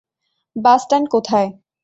বাস 0.55 0.79
stand 0.83 1.07
কোথায়? 1.13 1.49